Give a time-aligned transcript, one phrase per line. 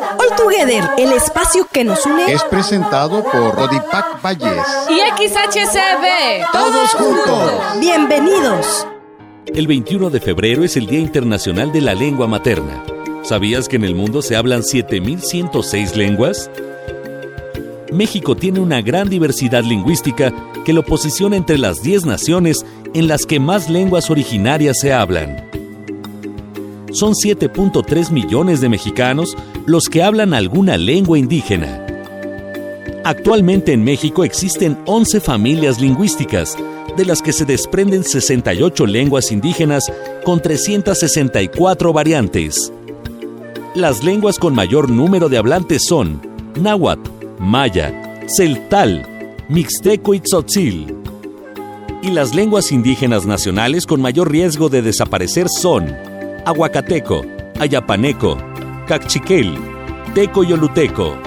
[0.00, 6.52] All Together, el espacio que nos une, es presentado por Rodipac Valles y XHCB.
[6.52, 7.52] Todos juntos.
[7.80, 8.86] Bienvenidos.
[9.46, 12.84] El 21 de febrero es el Día Internacional de la Lengua Materna.
[13.22, 16.48] ¿Sabías que en el mundo se hablan 7.106 lenguas?
[17.92, 20.32] México tiene una gran diversidad lingüística
[20.64, 25.48] que lo posiciona entre las 10 naciones en las que más lenguas originarias se hablan.
[26.92, 31.84] Son 7.3 millones de mexicanos los que hablan alguna lengua indígena.
[33.04, 36.56] Actualmente en México existen 11 familias lingüísticas,
[36.96, 39.92] de las que se desprenden 68 lenguas indígenas
[40.24, 42.72] con 364 variantes.
[43.74, 46.20] Las lenguas con mayor número de hablantes son
[46.60, 47.92] náhuatl, maya,
[48.26, 49.06] celtal,
[49.48, 50.94] mixteco y tzotzil.
[52.02, 56.07] Y las lenguas indígenas nacionales con mayor riesgo de desaparecer son
[56.48, 57.26] aguacateco,
[57.60, 58.38] ayapaneco,
[58.86, 59.58] cachiquel,
[60.14, 61.18] teco y oluteco.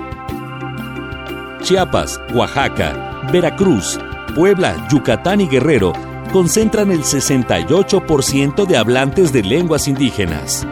[1.61, 3.99] Chiapas, Oaxaca, Veracruz,
[4.33, 5.93] Puebla, Yucatán y Guerrero
[6.33, 10.65] concentran el 68% de hablantes de lenguas indígenas.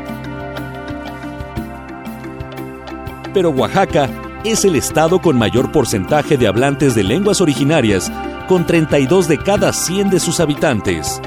[3.35, 4.09] Pero Oaxaca
[4.43, 8.11] es el estado con mayor porcentaje de hablantes de lenguas originarias,
[8.47, 11.21] con 32 de cada 100 de sus habitantes.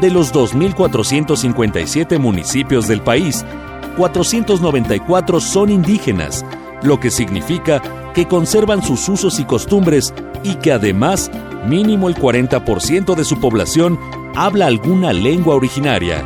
[0.00, 3.46] De los 2.457 municipios del país,
[3.96, 6.44] 494 son indígenas,
[6.82, 7.80] lo que significa
[8.14, 11.30] que conservan sus usos y costumbres y que además
[11.66, 13.98] mínimo el 40% de su población
[14.34, 16.22] habla alguna lengua originaria.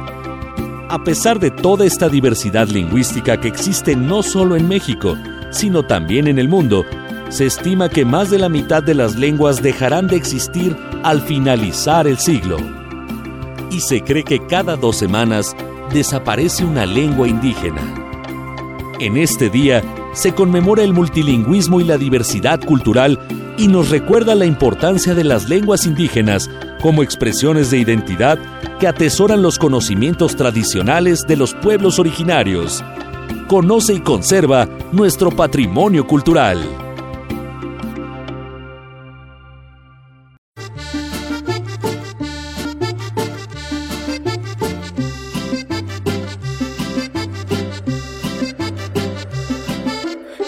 [0.88, 5.16] A pesar de toda esta diversidad lingüística que existe no solo en México,
[5.52, 6.84] sino también en el mundo,
[7.28, 12.08] se estima que más de la mitad de las lenguas dejarán de existir al finalizar
[12.08, 12.79] el siglo.
[13.70, 15.54] Y se cree que cada dos semanas
[15.92, 17.82] desaparece una lengua indígena.
[18.98, 19.82] En este día
[20.12, 23.18] se conmemora el multilingüismo y la diversidad cultural
[23.56, 26.50] y nos recuerda la importancia de las lenguas indígenas
[26.82, 28.38] como expresiones de identidad
[28.78, 32.82] que atesoran los conocimientos tradicionales de los pueblos originarios.
[33.48, 36.89] Conoce y conserva nuestro patrimonio cultural.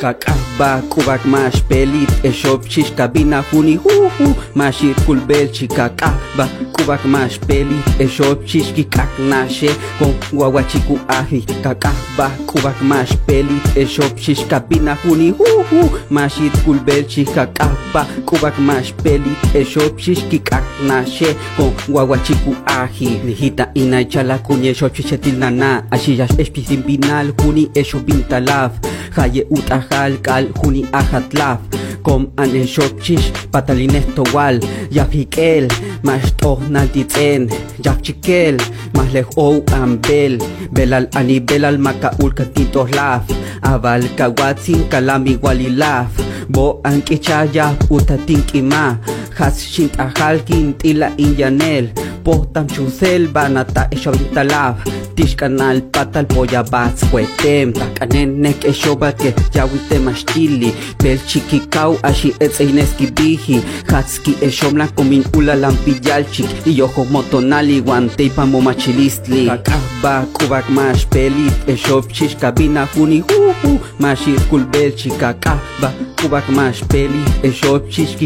[0.03, 7.39] Kakaba kubak mash pelit eshop shish kabina huni hu hu mashir kulbel chikakaba kubak mash
[7.47, 14.95] pelit eshop shish kikak nashe con guaguachiku ahi kakaba kubak mash pelit eshop shish kabina
[15.05, 22.57] huni hu hu mashir kulbel chikakaba kubak mash pelit eshop shish kikak nashe con guaguachiku
[22.67, 28.71] ahi lijita ina chala kunye shop shishetil nana ashiyash espisin binal huni eshop bintalav
[29.17, 31.61] haye utajal kal juni ajatlaf.
[32.03, 34.59] Kom ane shopchish patalines towal.
[34.91, 35.71] Yafikel
[36.03, 37.49] mash tohnal titzen.
[37.85, 38.59] Yakchikel
[38.95, 40.39] mash lej ou ambel.
[40.73, 43.23] Belal ani belal maka ulka tintos laf.
[43.63, 46.11] Abal kawatzin kalami walilaf
[46.49, 48.99] bo ankichaya utatinki-ma
[49.39, 51.89] has shint ajalkin tila inyanel.
[52.25, 54.79] Pohtam chusel banata eshovintalab
[55.15, 63.63] tixkanal patal poya bats huetem takanenek eshobat ke yawite mashtili bel chikikau ashi etzeineski bihi
[63.87, 72.05] hatski eshomla komin ula lampiyalchik iyojo motonali guante ipamo machilistli kakaba kubak mash pelit eshob
[72.41, 77.83] kabina huni huhu mashir kulbel chikakaba kubak mash pelit eshob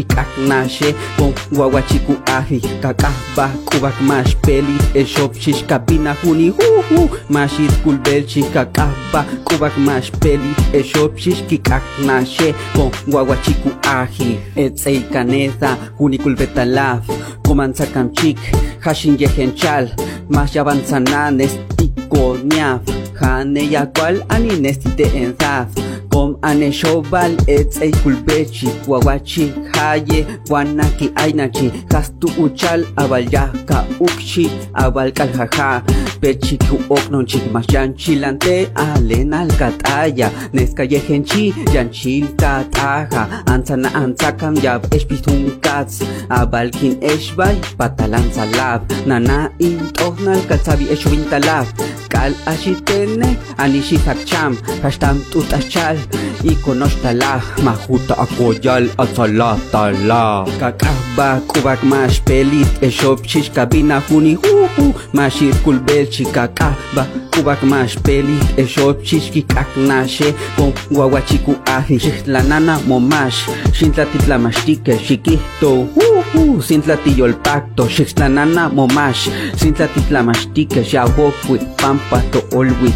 [0.07, 5.31] kaknashe con guaguachiku ahi kakaba kubak mash pelit eshob
[5.67, 10.11] kabina huni huhu mashir kulbel chikakaba kubak mash
[10.73, 14.39] Eshopshish kikak nashe Con guaguachiku aji.
[14.55, 17.07] Etzei kaneza Kunikul betalaf
[17.43, 18.37] Koman sakam chik
[18.81, 19.53] Hashin yehen
[20.29, 22.81] Mas yaban sanan Estiko niaf.
[23.19, 25.03] Hane yakual Aninesti te
[26.17, 29.43] Om ane shobal etz ei kulbechi Guaguachi
[29.75, 35.67] haye guanaki ainachi kastu uchal abal yaka ukchi abal kaljaja
[36.21, 37.43] Pechi ku okno chik
[37.97, 41.23] chilante alen al kataya Neska yehen
[41.75, 46.71] yanchil kataja Anzana anzakam yab espitun katz Abal
[47.11, 50.89] eshbay patalan salab Nana in tohnal katzabi
[52.17, 53.29] kal ashitene
[53.61, 55.97] anishisak cham hastam tutachal
[56.49, 57.31] y konoshtala
[57.65, 60.45] mahuta akoyal atala tala.
[60.59, 67.95] Kakahba kubak mash pelit eshop shish kabina huni hu hu mashir kulbel chikakahba kubak mash
[68.05, 71.97] pelit eshop shish kikaknashe con guaguachiku ahi
[72.33, 73.39] la nana momash
[73.77, 79.23] shintlatitlamastike shikihto hu hu sintlatiyolpakto shixtlanana momash
[79.59, 82.93] sintlatitlamastike xawokui pampa to olwi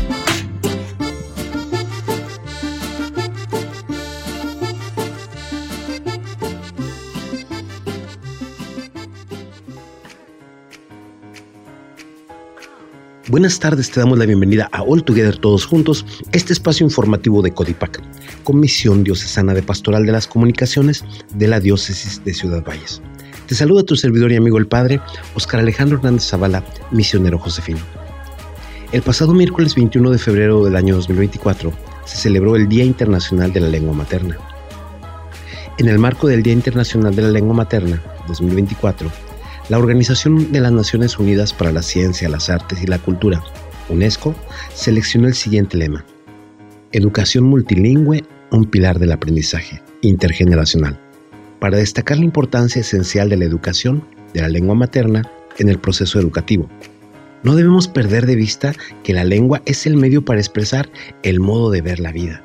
[13.27, 17.53] Buenas tardes, te damos la bienvenida a All Together Todos Juntos, este espacio informativo de
[17.53, 18.01] Codipac,
[18.43, 23.01] Comisión Diocesana de Pastoral de las Comunicaciones de la Diócesis de Ciudad Valles.
[23.47, 24.99] Te saluda tu servidor y amigo el Padre
[25.33, 28.00] Oscar Alejandro Hernández Zavala, misionero Josefino.
[28.91, 31.71] El pasado miércoles 21 de febrero del año 2024
[32.03, 34.37] se celebró el Día Internacional de la Lengua Materna.
[35.77, 39.09] En el marco del Día Internacional de la Lengua Materna 2024,
[39.69, 43.41] la Organización de las Naciones Unidas para la Ciencia, las Artes y la Cultura,
[43.87, 44.35] UNESCO,
[44.73, 46.03] seleccionó el siguiente lema.
[46.91, 50.99] Educación multilingüe, un pilar del aprendizaje intergeneracional,
[51.61, 54.03] para destacar la importancia esencial de la educación
[54.33, 55.21] de la lengua materna
[55.59, 56.69] en el proceso educativo.
[57.43, 58.73] No debemos perder de vista
[59.03, 60.89] que la lengua es el medio para expresar
[61.23, 62.43] el modo de ver la vida,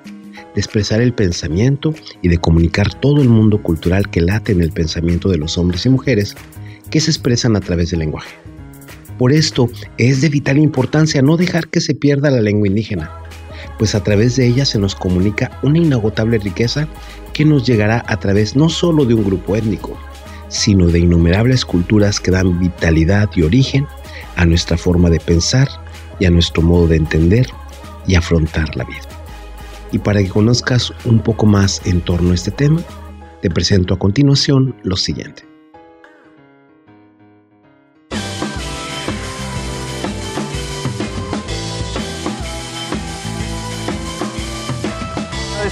[0.54, 4.72] de expresar el pensamiento y de comunicar todo el mundo cultural que late en el
[4.72, 6.34] pensamiento de los hombres y mujeres
[6.90, 8.34] que se expresan a través del lenguaje.
[9.18, 13.10] Por esto es de vital importancia no dejar que se pierda la lengua indígena,
[13.78, 16.88] pues a través de ella se nos comunica una inagotable riqueza
[17.34, 19.98] que nos llegará a través no solo de un grupo étnico,
[20.48, 23.86] sino de innumerables culturas que dan vitalidad y origen
[24.36, 25.68] a nuestra forma de pensar
[26.20, 27.46] y a nuestro modo de entender
[28.06, 29.08] y afrontar la vida.
[29.92, 32.80] Y para que conozcas un poco más en torno a este tema,
[33.42, 35.45] te presento a continuación lo siguiente.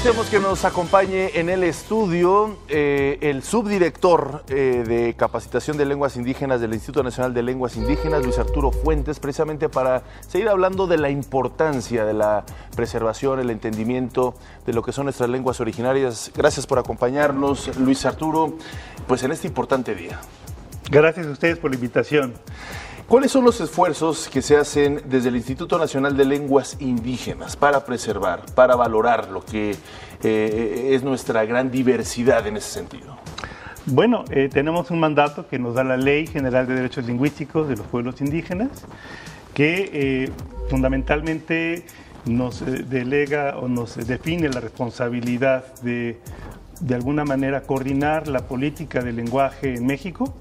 [0.05, 6.17] Agradecemos que nos acompañe en el estudio eh, el subdirector eh, de capacitación de lenguas
[6.17, 10.99] indígenas del Instituto Nacional de Lenguas Indígenas, Luis Arturo Fuentes, precisamente para seguir hablando de
[10.99, 12.45] la importancia de la
[12.77, 14.35] preservación, el entendimiento
[14.67, 16.31] de lo que son nuestras lenguas originarias.
[16.37, 18.59] Gracias por acompañarnos, Luis Arturo,
[19.09, 20.21] pues en este importante día.
[20.91, 22.35] Gracias a ustedes por la invitación.
[23.09, 27.85] ¿Cuáles son los esfuerzos que se hacen desde el Instituto Nacional de Lenguas Indígenas para
[27.85, 29.77] preservar, para valorar lo que
[30.23, 33.19] eh, es nuestra gran diversidad en ese sentido?
[33.85, 37.77] Bueno, eh, tenemos un mandato que nos da la Ley General de Derechos Lingüísticos de
[37.77, 38.71] los Pueblos Indígenas,
[39.53, 40.31] que eh,
[40.71, 41.85] fundamentalmente
[42.25, 46.21] nos delega o nos define la responsabilidad de,
[46.81, 50.35] de alguna manera, coordinar la política del lenguaje en México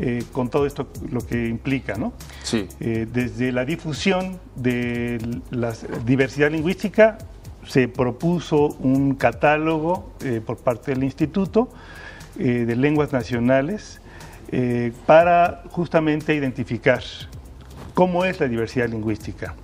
[0.00, 2.12] eh, con todo esto lo que implica, ¿no?
[2.44, 2.68] Sí.
[2.78, 5.18] Eh, desde la difusión de
[5.50, 5.74] la
[6.06, 7.18] diversidad lingüística
[7.66, 11.68] se propuso un catálogo eh, por parte del Instituto
[12.36, 14.00] de Lenguas Nacionales
[15.06, 17.02] para justamente identificar
[17.94, 19.56] cómo es la diversidad lingüística.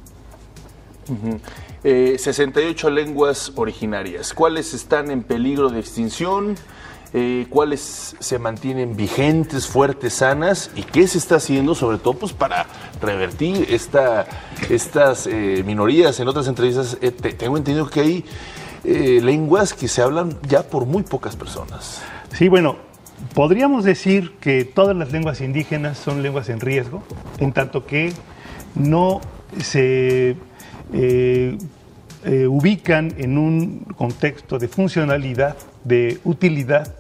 [1.85, 4.35] 68 lenguas originarias.
[4.35, 6.57] ¿Cuáles están en peligro de extinción?
[7.17, 12.33] Eh, cuáles se mantienen vigentes, fuertes, sanas y qué se está haciendo sobre todo pues,
[12.33, 12.67] para
[13.01, 14.27] revertir esta,
[14.69, 16.19] estas eh, minorías.
[16.19, 18.25] En otras entrevistas eh, te, tengo entendido que hay
[18.83, 22.03] eh, lenguas que se hablan ya por muy pocas personas.
[22.33, 22.79] Sí, bueno,
[23.33, 27.05] podríamos decir que todas las lenguas indígenas son lenguas en riesgo,
[27.39, 28.13] en tanto que
[28.75, 29.21] no
[29.61, 30.37] se
[32.49, 36.95] ubican en un contexto de funcionalidad, de utilidad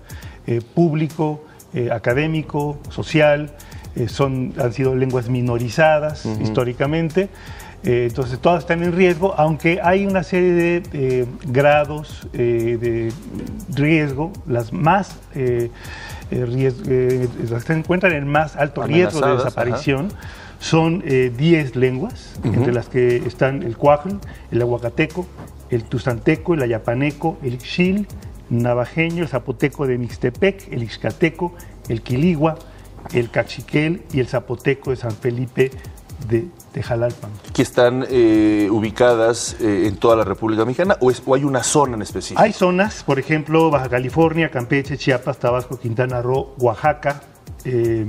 [0.46, 3.50] eh, público, eh, académico, social,
[3.96, 7.30] eh, son, han sido lenguas minorizadas históricamente.
[7.82, 13.12] entonces todas están en riesgo, aunque hay una serie de grados de
[13.74, 15.18] riesgo, las más
[16.30, 20.08] las que se encuentran en más alto riesgo de desaparición.
[20.60, 24.18] Son 10 lenguas, entre las que están el cuajl,
[24.50, 25.26] el aguacateco,
[25.68, 28.06] el tuzanteco, el ayapaneco, el xil,
[28.50, 31.54] navajeño, el zapoteco de Mixtepec, el ixcateco,
[31.88, 32.56] el quiligua,
[33.12, 35.70] el cachiquel y el zapoteco de San Felipe
[36.28, 37.30] de Tejalalpan.
[37.52, 41.62] ¿Que están eh, ubicadas eh, en toda la República Mexicana o, es- o hay una
[41.62, 42.40] zona en específico?
[42.40, 47.22] Hay zonas, por ejemplo, Baja California, Campeche, Chiapas, Tabasco, Quintana Roo, Oaxaca,
[47.64, 48.06] eh,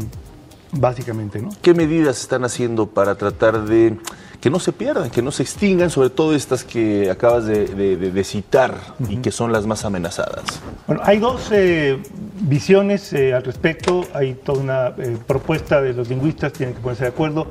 [0.72, 1.50] básicamente, ¿no?
[1.62, 3.98] ¿Qué medidas están haciendo para tratar de
[4.46, 7.98] que no se pierdan, que no se extingan, sobre todo estas que acabas de, de-
[7.98, 8.76] de- de citar
[9.10, 10.44] y que son las más amenazadas.
[10.86, 11.98] Bueno, hay dos eh,
[12.42, 14.06] visiones eh, al respecto.
[14.14, 17.48] Hay toda una eh, propuesta de los lingüistas, tienen que ponerse de acuerdo.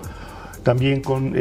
[0.62, 1.34] También con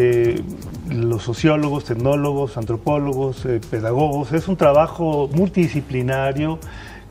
[0.89, 4.33] los sociólogos, tecnólogos, antropólogos, pedagogos.
[4.33, 6.57] Es un trabajo multidisciplinario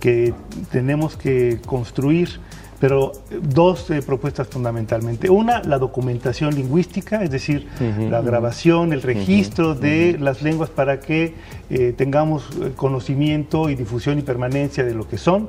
[0.00, 0.34] que
[0.72, 2.40] tenemos que construir,
[2.82, 5.30] pero eh, dos eh, propuestas fundamentalmente.
[5.30, 7.68] Una, la documentación lingüística, es decir,
[8.10, 11.34] la grabación, el registro de las lenguas para que
[11.70, 12.42] eh, tengamos
[12.74, 15.48] conocimiento y difusión y permanencia de lo que son.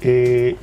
[0.00, 0.56] Eh,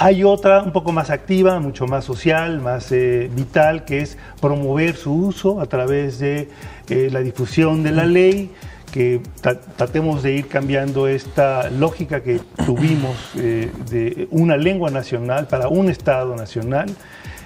[0.00, 4.94] hay otra un poco más activa, mucho más social, más eh, vital, que es promover
[4.94, 6.48] su uso a través de
[6.88, 8.52] eh, la difusión de la ley,
[8.92, 15.46] que tra- tratemos de ir cambiando esta lógica que tuvimos eh, de una lengua nacional
[15.46, 16.86] para un Estado nacional.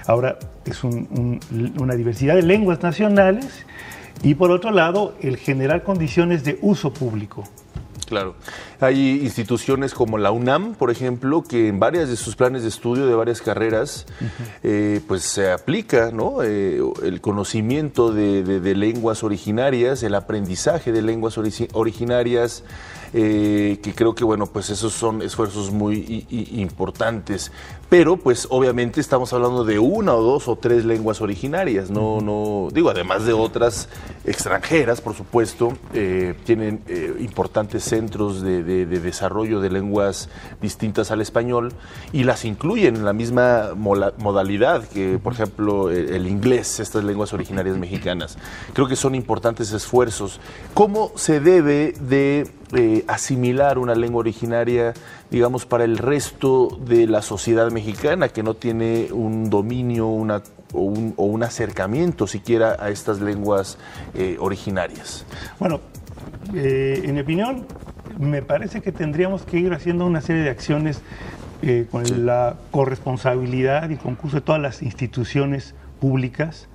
[0.07, 1.09] Ahora es un-
[1.51, 3.65] un- una diversidad de lenguas nacionales
[4.23, 7.45] y por otro lado el generar condiciones de uso público.
[8.13, 8.35] Claro.
[8.79, 13.07] Hay instituciones como la UNAM, por ejemplo, que en varias de sus planes de estudio
[13.07, 14.05] de varias carreras,
[14.63, 16.43] eh, pues se aplica ¿no?
[16.43, 22.65] Eh, el conocimiento de, de- de lenguas originarias, el aprendizaje de lenguas origi- originarias,
[23.15, 27.51] eh, que creo que, bueno, pues esos son esfuerzos muy importantes.
[27.93, 32.69] Pero, pues, obviamente estamos hablando de una o dos o tres lenguas originarias, no, no,
[32.73, 33.91] digo, además de otras
[34.25, 40.31] extranjeras, por supuesto, eh, tienen eh, importantes centros de, de- de desarrollo de lenguas
[40.63, 41.75] distintas al español
[42.15, 47.05] y las incluyen en la misma mola- modalidad que, por ejemplo, el, el inglés, estas
[47.05, 48.39] lenguas originarias mexicanas.
[48.73, 50.41] Creo que son importantes esfuerzos.
[50.73, 54.95] ¿Cómo se debe de eh, asimilar una lengua originaria,
[55.33, 60.43] digamos, para el resto de la sociedad mexicana que no tiene un dominio una,
[60.75, 63.79] o, un, o un acercamiento siquiera a estas lenguas
[64.15, 65.25] eh, originarias?
[65.59, 65.81] Bueno,
[66.55, 67.65] eh, en mi opinión,
[68.19, 71.01] me parece que tendríamos que ir haciendo una serie de acciones
[71.63, 76.69] eh, con la corresponsabilidad y concurso de todas las instituciones públicas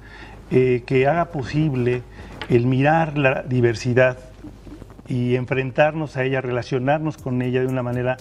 [0.50, 2.04] que haga posible
[2.48, 4.18] el mirar la diversidad
[5.10, 8.16] y enfrentarnos a ella, relacionarnos con ella de una manera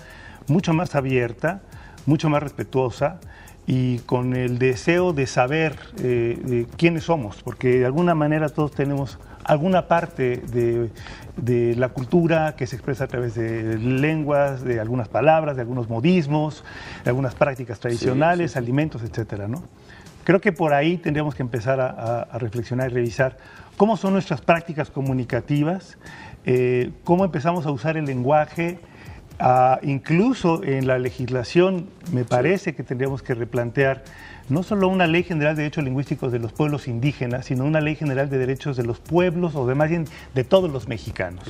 [0.48, 1.60] mucho más abierta,
[2.06, 3.20] mucho más respetuosa
[3.66, 8.70] y con el deseo de saber eh, de quiénes somos, porque de alguna manera todos
[8.72, 10.90] tenemos alguna parte de,
[11.36, 15.88] de la cultura que se expresa a través de lenguas, de algunas palabras, de algunos
[15.88, 16.64] modismos,
[17.04, 19.62] de algunas prácticas tradicionales, alimentos, etcétera, ¿no?
[20.24, 23.36] Creo que por ahí tendríamos que empezar a, a- a reflexionar y revisar
[23.76, 25.98] cómo son nuestras prácticas comunicativas,
[26.44, 28.78] eh, cómo empezamos a usar el lenguaje,
[29.38, 34.02] ah, incluso en la legislación me parece que tendríamos que replantear
[34.48, 37.96] no solo una ley general de derechos lingüísticos de los pueblos indígenas, sino una ley
[37.96, 41.44] general de derechos de los pueblos o de más bien de todos los mexicanos.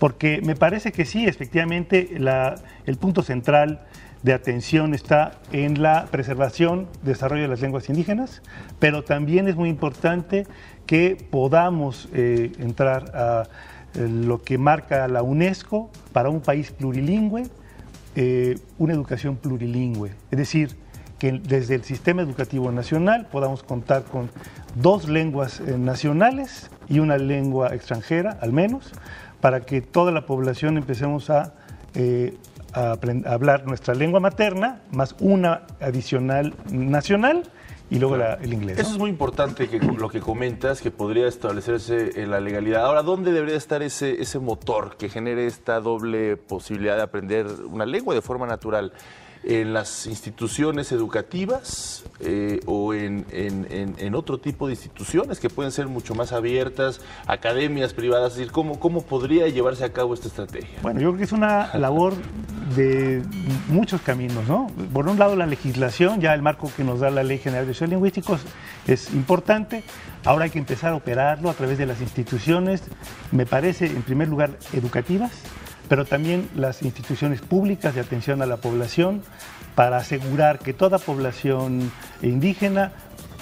[0.00, 3.82] Porque me parece que sí, efectivamente, la- el punto central
[4.24, 8.42] de atención está en la preservación, desarrollo de las lenguas indígenas,
[8.80, 10.46] pero también es muy importante
[10.86, 13.44] que podamos eh, entrar a
[13.94, 17.44] lo que marca la UNESCO para un país plurilingüe,
[18.16, 20.10] eh, una educación plurilingüe.
[20.30, 20.76] Es decir,
[21.18, 24.30] que desde el sistema educativo nacional podamos contar con
[24.74, 28.92] dos lenguas eh, nacionales y una lengua extranjera, al menos,
[29.40, 31.30] para que toda la población empecemos
[31.94, 32.36] eh,
[32.72, 32.96] a
[33.26, 37.44] hablar nuestra lengua materna, más una adicional nacional
[37.90, 38.76] y luego la- el inglés.
[38.76, 38.82] ¿no?
[38.82, 42.84] Eso es muy importante que lo que comentas, que podría establecerse en la legalidad.
[42.86, 47.86] Ahora, ¿dónde debería estar ese, ese motor que genere esta doble posibilidad de aprender una
[47.86, 48.92] lengua de forma natural?
[49.46, 55.50] ¿En las instituciones educativas eh, o en, en- en- en otro tipo de instituciones que
[55.50, 58.32] pueden ser mucho más abiertas, academias privadas?
[58.32, 60.78] Es decir, ¿cómo, ¿cómo podría llevarse a cabo esta estrategia?
[60.80, 62.14] Bueno, yo creo que es una labor
[62.74, 63.22] de
[63.68, 64.68] muchos caminos, ¿no?
[64.92, 67.72] Por un lado, la legislación, ya el marco que nos da la Ley General de
[67.72, 68.40] Derechos Lingüísticos
[68.86, 69.84] es importante.
[70.24, 72.82] Ahora hay que empezar a operarlo a través de las instituciones,
[73.30, 75.32] me parece, en primer lugar, educativas,
[75.88, 79.22] pero también las instituciones públicas de atención a la población
[79.74, 81.90] para asegurar que toda población
[82.22, 82.92] indígena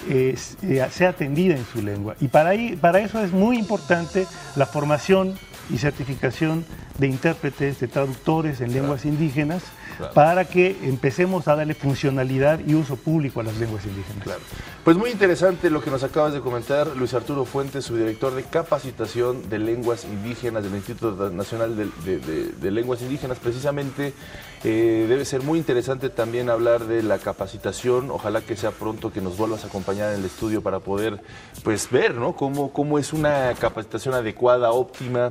[0.09, 2.17] eh, eh, sea atendida en su lengua.
[2.21, 5.39] Y para, ahí, para eso es muy importante la formación
[5.71, 6.65] y certificación
[6.99, 9.63] de intérpretes, de traductores en lenguas indígenas,
[9.99, 10.15] Claro.
[10.15, 14.25] para que empecemos a darle funcionalidad y uso público a las lenguas indígenas.
[14.25, 14.41] Claro.
[14.85, 19.49] Pues muy interesante lo que nos acabas de comentar, Luis Arturo Fuentes, subdirector de capacitación
[19.49, 23.39] de lenguas indígenas del Instituto Nacional de, Lenguas Indígenas.
[23.39, 24.13] Precisamente
[24.65, 28.11] eh, debe ser muy interesante también hablar de la capacitación.
[28.11, 31.21] Ojalá que sea pronto que nos vuelvas a acompañar en el estudio para poder
[31.63, 32.35] pues ver ¿no?
[32.35, 35.31] cómo, cómo es una capacitación adecuada, óptima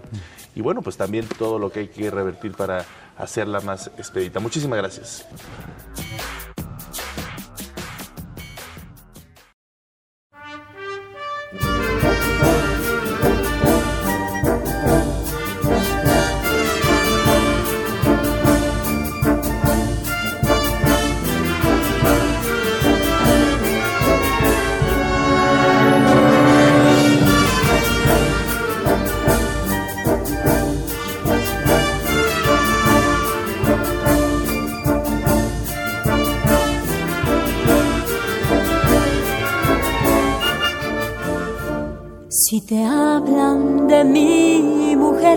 [0.56, 2.86] y bueno, pues también todo lo que hay que revertir para
[3.18, 4.40] hacerla más expedita.
[4.40, 5.26] Muchísimas gracias.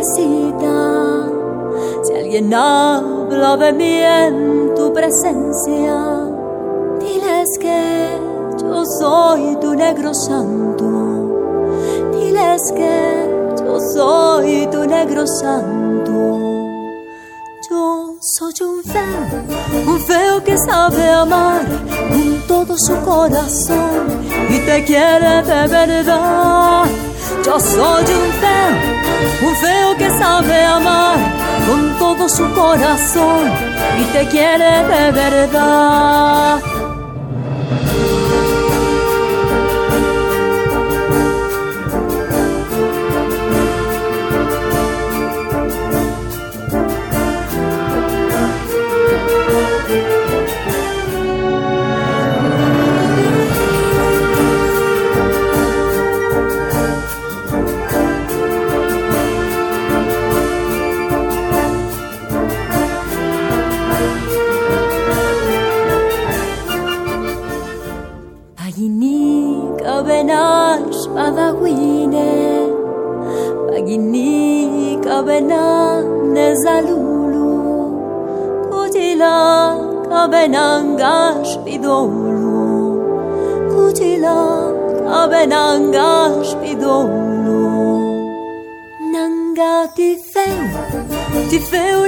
[0.03, 0.53] Si
[2.15, 6.27] alguien habla de mí en tu presencia,
[6.99, 8.19] diles que
[8.61, 10.85] yo soy tu negro santo.
[12.13, 16.41] Diles que yo soy tu negro santo.
[17.71, 19.23] Yo soy un feo,
[19.87, 21.63] un feo que sabe amar
[22.11, 24.21] con todo su corazón
[24.51, 26.85] y te quiere de verdad.
[27.45, 28.75] Yo soy un feo,
[29.49, 31.19] un feo que sabe amar
[31.67, 33.51] con todo su corazón
[34.01, 36.74] y te quiere de verdad.
[85.21, 86.11] abena nga
[86.49, 87.61] shpidonu
[89.13, 90.63] Nanga ti feu,
[91.51, 92.01] ti feu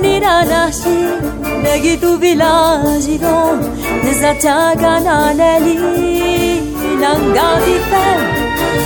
[1.65, 3.39] Negi tu villaggi do,
[4.05, 5.77] ne zaciaga naneli
[7.03, 8.23] Nanga ti feu,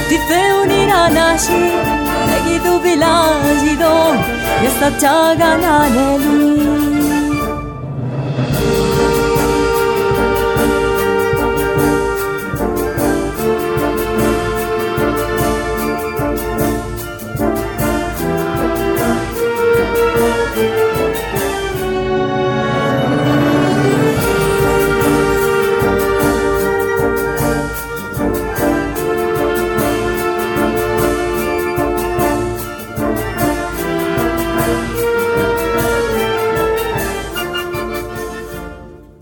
[0.08, 0.58] ti feu
[2.30, 3.96] Negi tu villaggi do,
[4.62, 5.50] ne zaciaga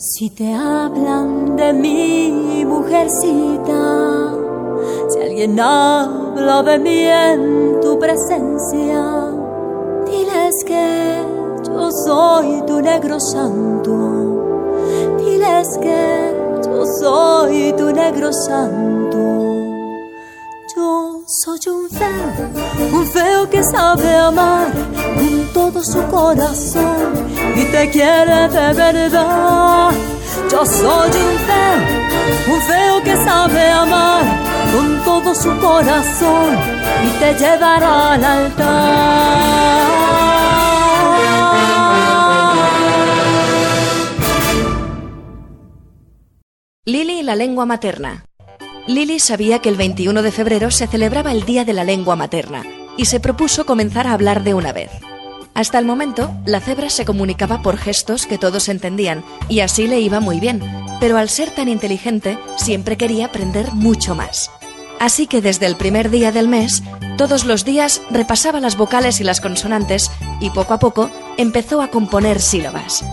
[0.00, 4.32] Si te hablan de mi mujercita,
[5.08, 9.32] si alguien habla de mí en tu presencia,
[10.06, 11.24] diles que
[11.66, 14.76] yo soy tu negro santo.
[15.18, 16.32] Diles que
[16.64, 18.97] yo soy tu negro santo.
[20.78, 22.28] Yo soy un feo,
[22.92, 24.72] un feo que sabe amar
[25.16, 27.14] con todo su corazón
[27.56, 29.90] y te quiere de verdad.
[30.48, 31.80] Yo soy un feo,
[32.54, 34.22] un feo que sabe amar
[34.72, 36.56] con todo su corazón
[37.06, 39.88] y te llevará al altar.
[46.84, 48.28] Lili y la lengua materna.
[48.88, 52.64] Lili sabía que el 21 de febrero se celebraba el Día de la Lengua Materna
[52.96, 54.90] y se propuso comenzar a hablar de una vez.
[55.53, 60.01] Hasta el momento, la cebra se comunicaba por gestos que todos entendían y así le
[60.01, 60.62] iba muy bien,
[61.01, 64.51] pero al ser tan inteligente siempre quería aprender mucho más.
[64.98, 66.83] Así que desde el primer día del mes,
[67.18, 71.88] todos los días repasaba las vocales y las consonantes y poco a poco empezó a
[71.88, 73.05] componer sílabas.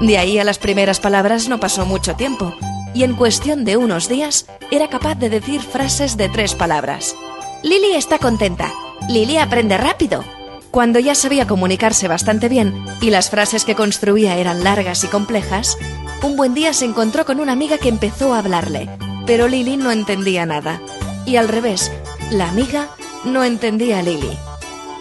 [0.00, 2.54] De ahí a las primeras palabras no pasó mucho tiempo,
[2.94, 7.14] y en cuestión de unos días era capaz de decir frases de tres palabras.
[7.62, 8.72] Lili está contenta.
[9.08, 10.24] Lili aprende rápido.
[10.70, 15.76] Cuando ya sabía comunicarse bastante bien y las frases que construía eran largas y complejas,
[16.22, 18.88] un buen día se encontró con una amiga que empezó a hablarle.
[19.26, 20.80] Pero Lily no entendía nada.
[21.26, 21.90] Y al revés,
[22.30, 22.88] la amiga
[23.24, 24.36] no entendía a Lily.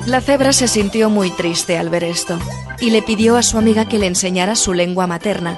[0.05, 2.39] La cebra se sintió muy triste al ver esto
[2.79, 5.57] y le pidió a su amiga que le enseñara su lengua materna.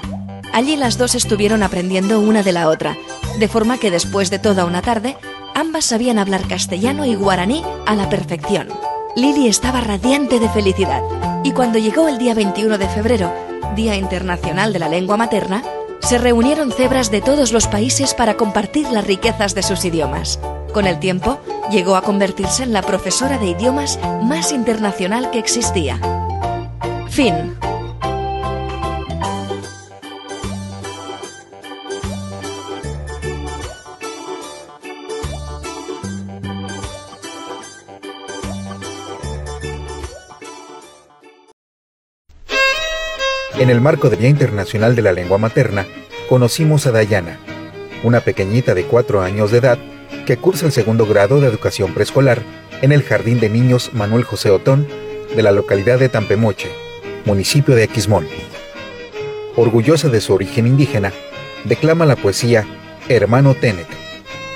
[0.52, 2.96] Allí las dos estuvieron aprendiendo una de la otra,
[3.38, 5.16] de forma que después de toda una tarde,
[5.54, 8.68] ambas sabían hablar castellano y guaraní a la perfección.
[9.16, 11.02] Lily estaba radiante de felicidad
[11.44, 13.32] y cuando llegó el día 21 de febrero,
[13.76, 15.62] Día Internacional de la Lengua Materna,
[16.00, 20.40] se reunieron cebras de todos los países para compartir las riquezas de sus idiomas.
[20.72, 21.38] Con el tiempo,
[21.70, 26.00] llegó a convertirse en la profesora de idiomas más internacional que existía.
[27.08, 27.59] Fin.
[43.60, 45.86] En el marco del Día Internacional de la Lengua Materna,
[46.30, 47.38] conocimos a Dayana,
[48.02, 49.78] una pequeñita de cuatro años de edad
[50.24, 52.40] que cursa el segundo grado de educación preescolar
[52.80, 54.88] en el Jardín de Niños Manuel José Otón
[55.36, 56.70] de la localidad de Tampemoche,
[57.26, 58.26] municipio de Aquismón.
[59.56, 61.12] Orgullosa de su origen indígena,
[61.64, 62.64] declama la poesía
[63.10, 63.88] Hermano Tenec,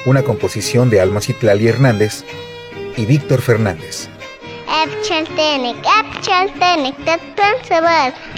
[0.06, 2.24] una composición de Alma Citlali Hernández
[2.96, 4.08] y Víctor Fernández.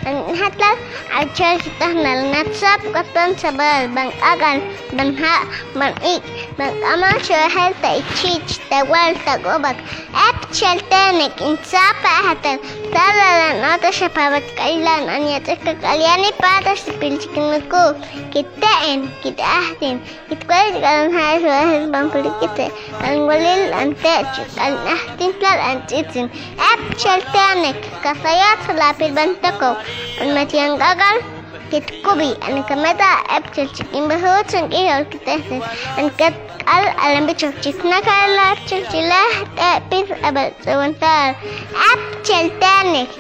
[0.06, 0.78] Lihatlah
[1.18, 4.62] ajar kita nalnat sab katan sabar bang akan
[4.94, 5.42] dan hak
[5.74, 6.22] manik
[6.56, 9.76] magkamang syahal ta ichich tawal tagobat
[10.16, 12.56] at shaltanik insapa hatan
[12.96, 17.92] talalan ata siya pabat kailan anya kakalyani pata si pilchikin ko
[18.32, 20.00] kitain kitahtin
[20.32, 22.72] kitkwal kalan hayas wahas bangkulikite
[23.04, 24.24] kalngwalil antech
[24.56, 29.76] kalnahtin tlal antitin at shaltanik kasayat sa lapil bantako
[30.24, 31.35] ang matiyang gagal
[31.70, 35.64] Kitkubi en kameta epchel chikin behut en kiol kitesis
[35.98, 36.34] en ket
[36.74, 39.30] al alam bichel chikna kala epchel chilah
[39.70, 41.34] epis abel sewentar
[41.92, 43.10] epchel tanik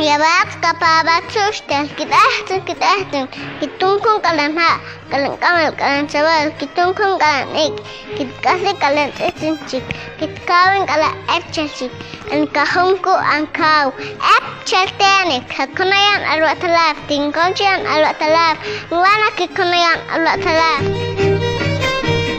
[0.00, 1.84] Jawab kepala suster.
[1.92, 3.28] Kita ahtung, kita ahtung.
[3.60, 4.80] Hitungkan kalian hak.
[5.12, 6.48] Kalian kamal, kalian sawal.
[6.56, 7.72] Hitungkan kalian ik.
[8.16, 9.78] Kita kasih kalian esensi.
[10.16, 11.92] Kita kawin kalian esensi.
[12.32, 13.92] Engkahungku angkau.
[14.24, 15.44] Ek certenik.
[15.52, 16.96] Hakunayan alwa talaf.
[17.04, 18.56] Tingkonjian alwa talaf.
[18.88, 20.82] Ngwana kikunayan alwa talaf.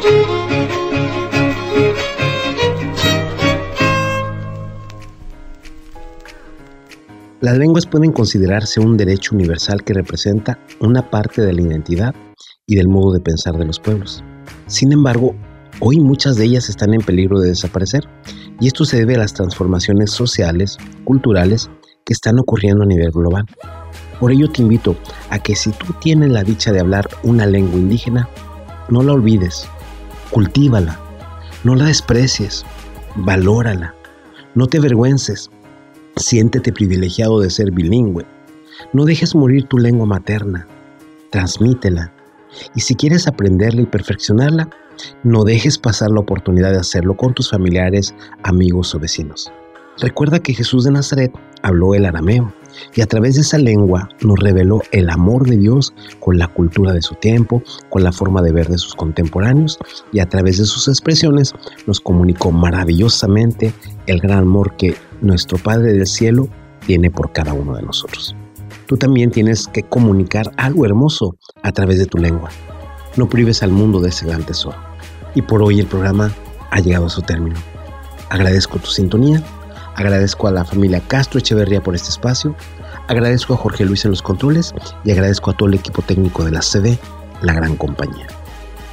[0.02, 0.61] Thank you.
[7.42, 12.14] Las lenguas pueden considerarse un derecho universal que representa una parte de la identidad
[12.68, 14.24] y del modo de pensar de los pueblos.
[14.68, 15.36] Sin embargo,
[15.80, 18.08] hoy muchas de ellas están en peligro de desaparecer
[18.60, 21.72] y esto se debe a las transformaciones sociales, culturales
[22.06, 23.46] que están ocurriendo a nivel global.
[24.20, 24.96] Por ello te invito
[25.32, 28.30] a que si tú tienes la dicha de hablar una lengua indígena,
[28.88, 29.68] no la olvides,
[30.30, 31.00] cultívala,
[31.64, 32.64] no la desprecies,
[33.16, 33.96] valórala,
[34.54, 35.50] no te avergüences,
[36.16, 38.26] Siéntete privilegiado de ser bilingüe.
[38.94, 40.68] No dejes morir tu lengua materna.
[41.30, 42.14] Transmítela.
[42.76, 44.70] Y si quieres aprenderla y perfeccionarla,
[45.24, 49.52] no dejes pasar la oportunidad de hacerlo con tus familiares, amigos o vecinos.
[50.00, 52.54] Recuerda que Jesús de Nazaret habló el arameo
[52.96, 56.94] y a través de esa lengua nos reveló el amor de Dios con la cultura
[56.94, 59.78] de su tiempo, con la forma de ver de sus contemporáneos
[60.12, 61.54] y a través de sus expresiones
[61.86, 63.74] nos comunicó maravillosamente
[64.08, 66.48] el gran amor que nuestro Padre del Cielo
[66.86, 68.36] tiene por cada uno de nosotros.
[68.88, 72.50] Tú también tienes que comunicar algo hermoso a través de tu lengua.
[73.16, 74.78] No prives al mundo de ese gran tesoro.
[75.36, 76.34] Y por hoy el programa
[76.72, 77.56] ha llegado a su término.
[78.30, 79.44] Agradezco tu sintonía,
[80.02, 82.56] agradezco a la familia Castro Echeverría por este espacio,
[83.08, 86.52] agradezco a Jorge Luis en los controles y agradezco a todo el equipo técnico de
[86.52, 86.98] la CD,
[87.42, 88.28] la gran compañía.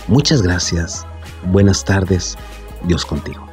[0.06, 1.06] Muchas gracias,
[1.46, 2.36] buenas tardes,
[2.84, 3.46] Dios contigo.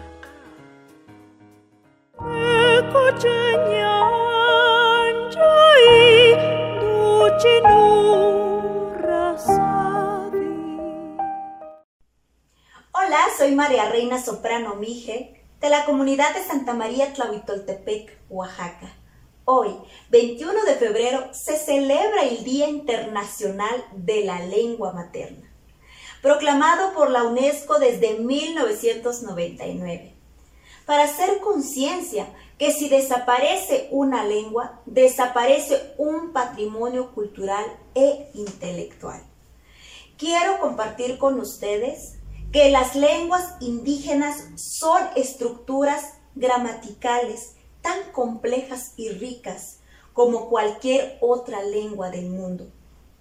[12.91, 18.93] Hola, soy María Reina Soprano Mije de la comunidad de Santa María Tlahuitoltepec, Oaxaca.
[19.45, 19.71] Hoy,
[20.11, 25.51] 21 de febrero, se celebra el Día Internacional de la Lengua Materna,
[26.21, 30.13] proclamado por la UNESCO desde 1999,
[30.85, 32.27] para hacer conciencia
[32.59, 39.23] que si desaparece una lengua, desaparece un patrimonio cultural e intelectual.
[40.15, 42.14] Quiero compartir con ustedes
[42.55, 49.79] que las lenguas indígenas son estructuras gramaticales tan complejas y ricas
[50.13, 52.65] como cualquier otra lengua del mundo,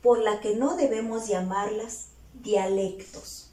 [0.04, 3.50] por la que no debemos llamarlas dialectos.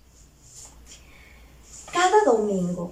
[1.91, 2.91] Cada domingo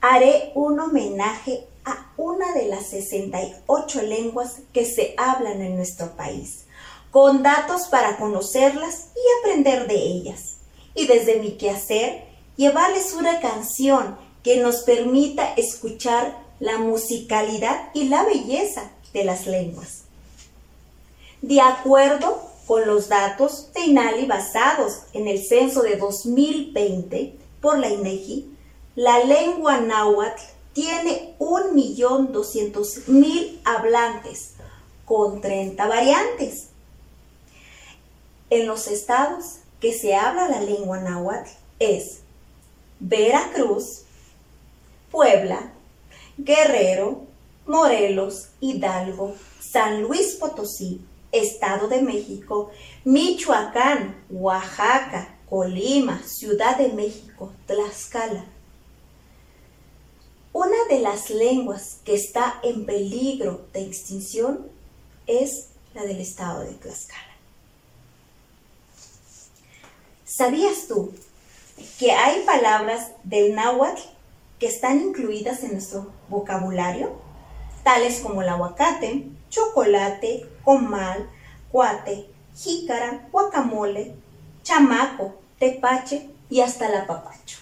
[0.00, 6.66] haré un homenaje a una de las 68 lenguas que se hablan en nuestro país,
[7.10, 10.59] con datos para conocerlas y aprender de ellas.
[10.94, 12.24] Y desde mi quehacer,
[12.56, 20.02] llevarles una canción que nos permita escuchar la musicalidad y la belleza de las lenguas.
[21.42, 27.88] De acuerdo con los datos de INALI basados en el censo de 2020 por la
[27.88, 28.56] INEGI,
[28.94, 30.40] la lengua náhuatl
[30.72, 34.52] tiene 1.200.000 hablantes
[35.04, 36.68] con 30 variantes.
[38.50, 42.20] En los estados que se habla la lengua náhuatl es
[43.00, 44.02] Veracruz,
[45.10, 45.72] Puebla,
[46.36, 47.22] Guerrero,
[47.66, 51.00] Morelos, Hidalgo, San Luis Potosí,
[51.32, 52.70] Estado de México,
[53.04, 58.44] Michoacán, Oaxaca, Colima, Ciudad de México, Tlaxcala.
[60.52, 64.66] Una de las lenguas que está en peligro de extinción
[65.26, 67.29] es la del estado de Tlaxcala.
[70.40, 71.12] ¿Sabías tú
[71.98, 74.00] que hay palabras del náhuatl
[74.58, 77.20] que están incluidas en nuestro vocabulario?
[77.84, 81.28] Tales como el aguacate, chocolate, comal,
[81.70, 84.14] cuate, jícara, guacamole,
[84.62, 87.58] chamaco, tepache y hasta la papacho.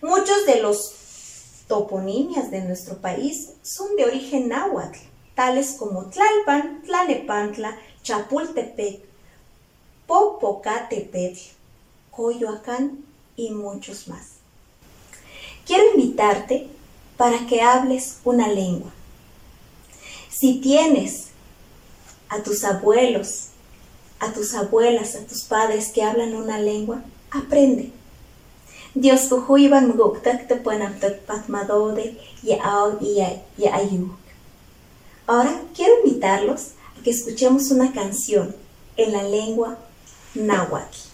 [0.00, 0.94] Muchos de los
[1.66, 5.00] toponimias de nuestro país son de origen náhuatl,
[5.34, 9.13] tales como Tlalpan, Tlalnepantla, Chapultepec,
[10.06, 11.40] Popocatepetl,
[12.10, 13.04] Coyoacán
[13.36, 14.34] y muchos más.
[15.66, 16.68] Quiero invitarte
[17.16, 18.90] para que hables una lengua.
[20.30, 21.28] Si tienes
[22.28, 23.48] a tus abuelos,
[24.20, 27.92] a tus abuelas, a tus padres que hablan una lengua, aprende.
[28.94, 30.54] Dios iban muguktak te
[33.72, 34.16] ayuk.
[35.26, 38.54] Ahora quiero invitarlos a que escuchemos una canción
[38.96, 39.78] en la lengua
[40.34, 41.13] náhuatl.